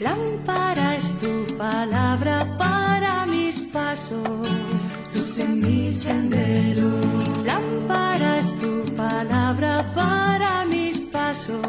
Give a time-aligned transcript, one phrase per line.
[0.00, 4.48] Lámpara es tu palabra para mis pasos,
[5.14, 6.88] luz en mi sendero.
[7.44, 11.60] Lámpara es tu palabra para mis pasos,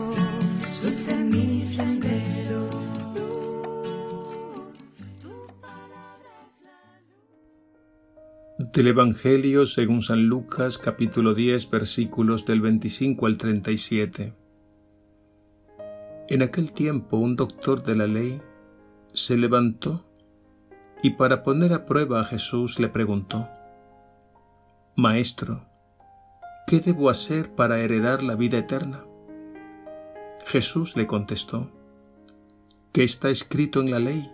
[0.82, 2.70] luz en mi sendero.
[8.58, 14.41] Del Evangelio según San Lucas capítulo 10 versículos del 25 al 37.
[16.32, 18.42] En aquel tiempo un doctor de la ley
[19.12, 20.06] se levantó
[21.04, 23.50] y para poner a prueba a Jesús le preguntó,
[24.96, 25.66] Maestro,
[26.68, 29.04] ¿qué debo hacer para heredar la vida eterna?
[30.46, 31.70] Jesús le contestó,
[32.94, 34.32] ¿qué está escrito en la ley?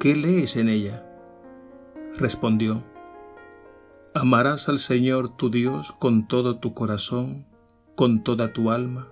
[0.00, 1.06] ¿Qué lees en ella?
[2.18, 2.82] Respondió,
[4.12, 7.46] Amarás al Señor tu Dios con todo tu corazón,
[7.94, 9.06] con toda tu alma,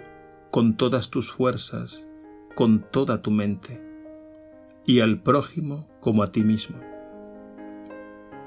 [0.50, 2.06] con todas tus fuerzas,
[2.54, 3.80] con toda tu mente,
[4.84, 6.78] y al prójimo como a ti mismo.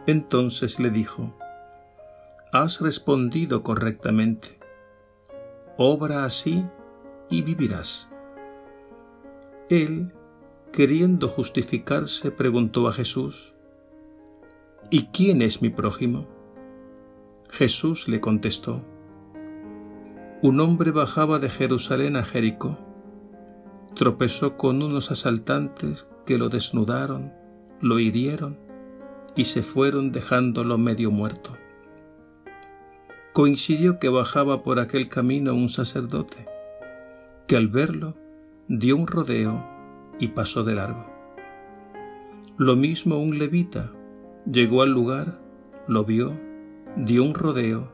[0.08, 1.34] Entonces le dijo,
[2.52, 4.60] Has respondido correctamente,
[5.78, 6.66] obra así
[7.30, 8.10] y vivirás.
[9.70, 10.12] Él,
[10.74, 13.54] queriendo justificarse, preguntó a Jesús,
[14.90, 16.28] ¿Y quién es mi prójimo?
[17.50, 18.82] Jesús le contestó,
[20.44, 22.76] un hombre bajaba de Jerusalén a Jericó.
[23.96, 27.32] Tropezó con unos asaltantes que lo desnudaron,
[27.80, 28.58] lo hirieron
[29.36, 31.56] y se fueron dejándolo medio muerto.
[33.34, 36.48] Coincidió que bajaba por aquel camino un sacerdote,
[37.48, 38.16] que al verlo
[38.68, 39.64] dio un rodeo
[40.20, 41.06] y pasó de largo.
[42.58, 43.92] Lo mismo un levita
[44.52, 45.40] llegó al lugar,
[45.88, 46.36] lo vio,
[46.98, 47.92] dio un rodeo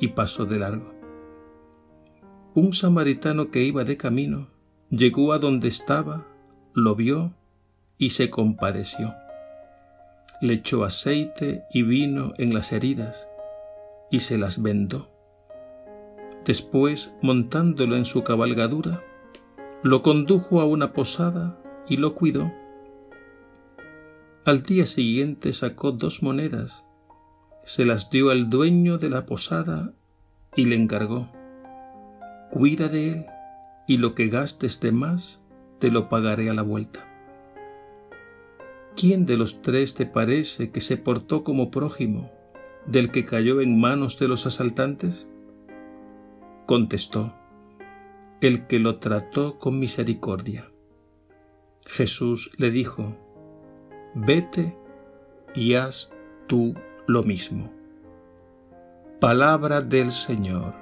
[0.00, 1.01] y pasó de largo
[2.54, 4.48] un samaritano que iba de camino
[4.90, 6.26] llegó a donde estaba,
[6.74, 7.32] lo vio
[7.96, 9.14] y se compadeció.
[10.42, 13.26] Le echó aceite y vino en las heridas
[14.10, 15.08] y se las vendó.
[16.44, 19.02] Después, montándolo en su cabalgadura,
[19.82, 22.52] lo condujo a una posada y lo cuidó.
[24.44, 26.84] Al día siguiente sacó dos monedas,
[27.64, 29.92] se las dio al dueño de la posada
[30.54, 31.30] y le encargó
[32.52, 33.26] cuida de él
[33.86, 35.40] y lo que gastes de más
[35.78, 37.00] te lo pagaré a la vuelta.
[38.94, 42.30] ¿Quién de los tres te parece que se portó como prójimo
[42.84, 45.26] del que cayó en manos de los asaltantes?
[46.66, 47.32] Contestó,
[48.42, 50.70] el que lo trató con misericordia.
[51.86, 53.16] Jesús le dijo,
[54.14, 54.76] vete
[55.54, 56.12] y haz
[56.48, 56.74] tú
[57.06, 57.72] lo mismo.
[59.20, 60.81] Palabra del Señor.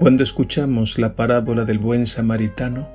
[0.00, 2.88] Cuando escuchamos la parábola del buen samaritano,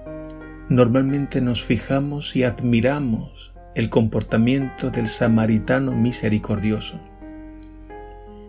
[0.69, 6.99] normalmente nos fijamos y admiramos el comportamiento del samaritano misericordioso.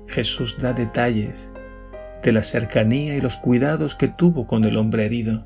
[0.07, 1.53] Jesús da detalles
[2.23, 5.45] de la cercanía y los cuidados que tuvo con el hombre herido.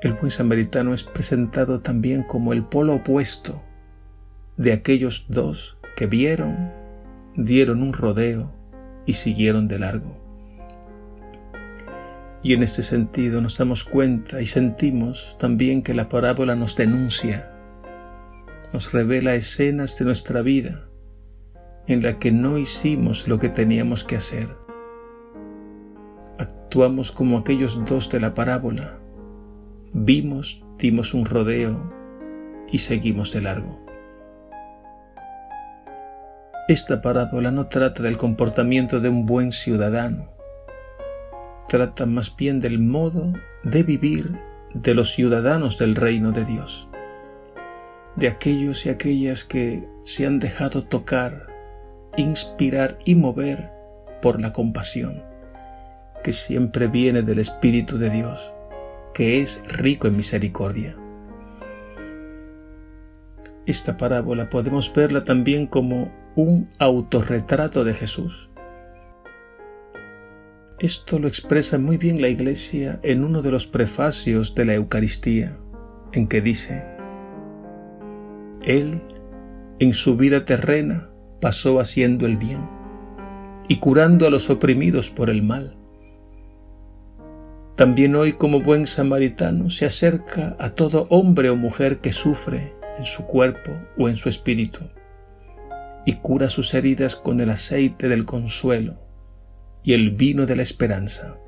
[0.00, 3.60] El buen samaritano es presentado también como el polo opuesto
[4.56, 6.72] de aquellos dos que vieron,
[7.36, 8.50] dieron un rodeo
[9.04, 10.25] y siguieron de largo.
[12.46, 17.50] Y en este sentido nos damos cuenta y sentimos también que la parábola nos denuncia,
[18.72, 20.86] nos revela escenas de nuestra vida
[21.88, 24.46] en la que no hicimos lo que teníamos que hacer.
[26.38, 28.96] Actuamos como aquellos dos de la parábola.
[29.92, 31.92] Vimos, dimos un rodeo
[32.70, 33.84] y seguimos de largo.
[36.68, 40.35] Esta parábola no trata del comportamiento de un buen ciudadano,
[41.68, 43.32] trata más bien del modo
[43.64, 44.36] de vivir
[44.74, 46.88] de los ciudadanos del reino de Dios,
[48.16, 51.56] de aquellos y aquellas que se han dejado tocar
[52.16, 53.70] inspirar y mover
[54.22, 55.22] por la compasión,
[56.24, 58.52] que siempre viene del Espíritu de Dios,
[59.14, 60.96] que es rico en misericordia.
[63.66, 68.48] Esta parábola podemos verla también como un autorretrato de Jesús.
[70.78, 75.56] Esto lo expresa muy bien la Iglesia en uno de los prefacios de la Eucaristía,
[76.12, 76.84] en que dice,
[78.62, 79.00] Él,
[79.78, 81.08] en su vida terrena,
[81.40, 82.68] pasó haciendo el bien
[83.68, 85.78] y curando a los oprimidos por el mal.
[87.74, 93.06] También hoy como buen samaritano se acerca a todo hombre o mujer que sufre en
[93.06, 94.80] su cuerpo o en su espíritu
[96.04, 99.05] y cura sus heridas con el aceite del consuelo
[99.86, 101.38] y el vino de la esperanza.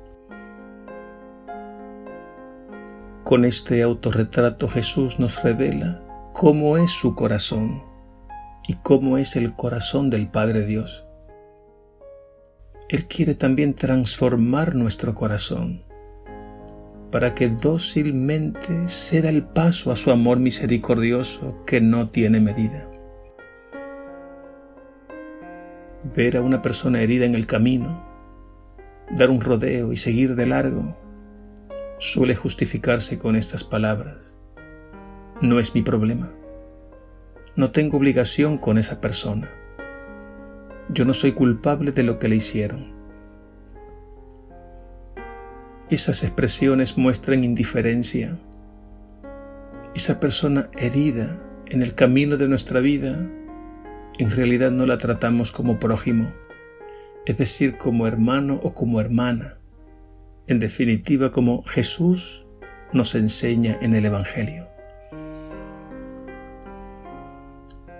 [3.25, 6.01] Con este autorretrato Jesús nos revela
[6.33, 7.83] cómo es su corazón
[8.65, 11.05] y cómo es el corazón del Padre Dios.
[12.87, 15.83] Él quiere también transformar nuestro corazón
[17.11, 22.89] para que dócilmente ceda el paso a su amor misericordioso que no tiene medida.
[26.15, 28.08] Ver a una persona herida en el camino,
[29.11, 30.97] dar un rodeo y seguir de largo,
[31.97, 34.35] suele justificarse con estas palabras.
[35.41, 36.31] No es mi problema.
[37.55, 39.49] No tengo obligación con esa persona.
[40.89, 42.93] Yo no soy culpable de lo que le hicieron.
[45.89, 48.37] Esas expresiones muestran indiferencia.
[49.95, 53.27] Esa persona herida en el camino de nuestra vida,
[54.19, 56.31] en realidad no la tratamos como prójimo,
[57.25, 59.57] es decir, como hermano o como hermana,
[60.47, 62.45] en definitiva como Jesús
[62.91, 64.67] nos enseña en el Evangelio.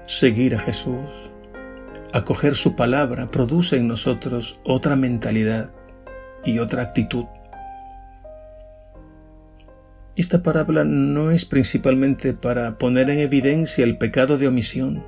[0.08, 1.32] Seguir a Jesús,
[2.14, 5.72] acoger su palabra, produce en nosotros otra mentalidad
[6.44, 7.26] y otra actitud.
[10.16, 15.06] Esta parábola no es principalmente para poner en evidencia el pecado de omisión,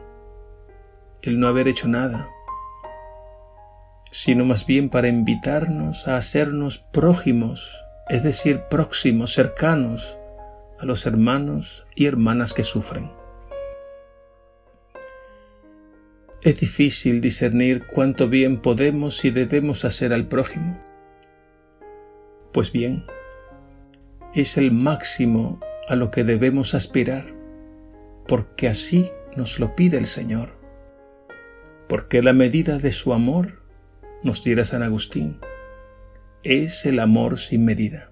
[1.21, 2.29] el no haber hecho nada,
[4.11, 7.71] sino más bien para invitarnos a hacernos prójimos,
[8.09, 10.17] es decir, próximos, cercanos
[10.79, 13.09] a los hermanos y hermanas que sufren.
[16.43, 20.77] Es difícil discernir cuánto bien podemos y debemos hacer al prójimo.
[22.51, 23.05] Pues bien,
[24.33, 27.27] es el máximo a lo que debemos aspirar,
[28.27, 30.57] porque así nos lo pide el Señor.
[31.87, 33.60] Porque la medida de su amor,
[34.23, 35.39] nos dirá San Agustín,
[36.43, 38.09] es el amor sin medida.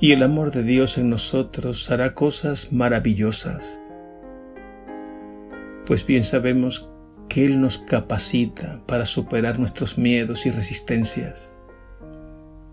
[0.00, 3.78] Y el amor de Dios en nosotros hará cosas maravillosas
[5.86, 6.88] pues bien sabemos
[7.28, 11.52] que Él nos capacita para superar nuestros miedos y resistencias.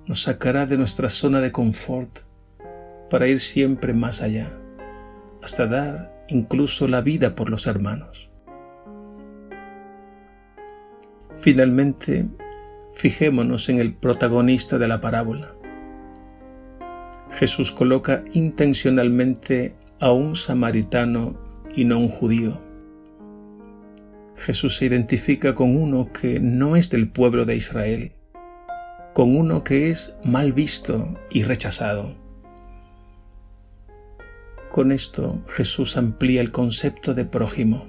[0.05, 2.19] Nos sacará de nuestra zona de confort
[3.09, 4.51] para ir siempre más allá,
[5.41, 8.31] hasta dar incluso la vida por los hermanos.
[11.39, 12.27] Finalmente,
[12.93, 15.55] fijémonos en el protagonista de la parábola.
[17.31, 21.39] Jesús coloca intencionalmente a un samaritano
[21.75, 22.69] y no un judío
[24.39, 28.13] Jesús se identifica con uno que no es del pueblo de Israel,
[29.13, 32.15] con uno que es mal visto y rechazado.
[34.69, 37.86] Con esto Jesús amplía el concepto de prójimo.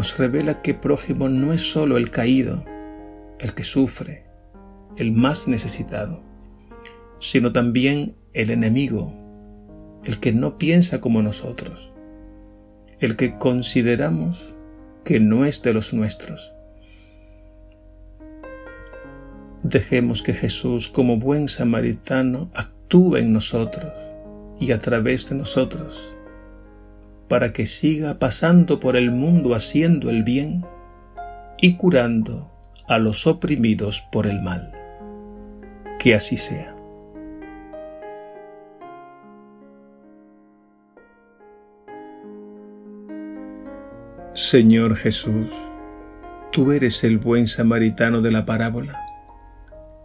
[0.00, 2.64] Nos revela que prójimo no es solo el caído,
[3.38, 4.24] el que sufre,
[4.96, 6.22] el más necesitado,
[7.18, 9.12] sino también el enemigo,
[10.04, 11.92] el que no piensa como nosotros,
[12.98, 14.54] el que consideramos
[15.04, 16.50] que no es de los nuestros.
[19.62, 23.92] Dejemos que Jesús, como buen samaritano, actúe en nosotros
[24.58, 26.16] y a través de nosotros,
[27.30, 30.66] para que siga pasando por el mundo haciendo el bien
[31.60, 32.50] y curando
[32.88, 34.72] a los oprimidos por el mal.
[36.00, 36.74] Que así sea.
[44.34, 45.52] Señor Jesús,
[46.50, 48.98] tú eres el buen samaritano de la parábola.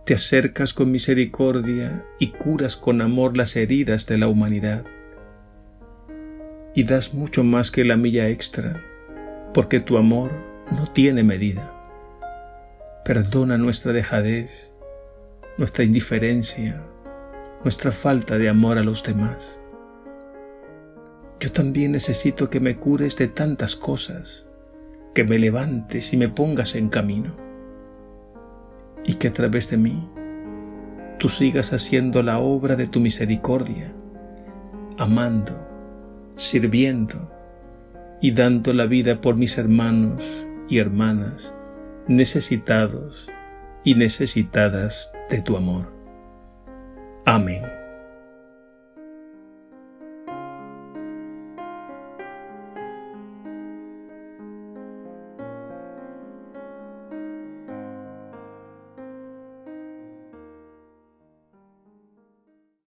[0.05, 4.85] Te acercas con misericordia y curas con amor las heridas de la humanidad.
[6.75, 8.83] Y das mucho más que la milla extra,
[9.53, 10.31] porque tu amor
[10.71, 11.73] no tiene medida.
[13.03, 14.71] Perdona nuestra dejadez,
[15.57, 16.83] nuestra indiferencia,
[17.63, 19.59] nuestra falta de amor a los demás
[21.39, 24.45] yo también necesito que me cures de tantas cosas,
[25.13, 27.35] que me levantes y me pongas en camino,
[29.03, 30.09] y que a través de mí
[31.19, 33.93] tú sigas haciendo la obra de tu misericordia,
[34.97, 35.55] amando,
[36.35, 37.31] sirviendo
[38.21, 40.23] y dando la vida por mis hermanos
[40.69, 41.53] y hermanas
[42.07, 43.29] necesitados
[43.83, 45.91] y necesitadas de tu amor.
[47.25, 47.84] Amén.